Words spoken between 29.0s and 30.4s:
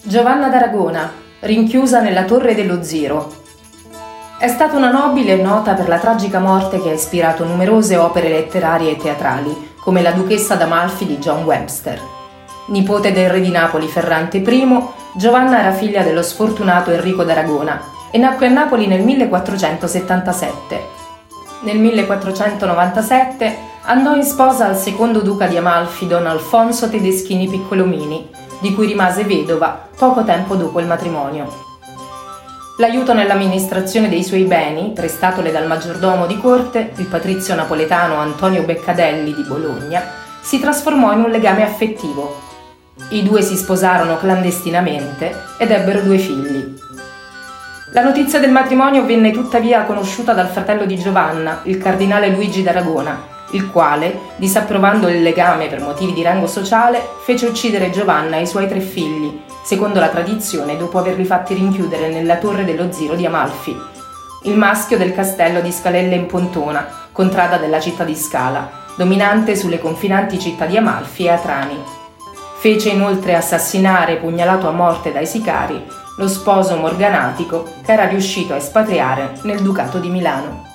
vedova poco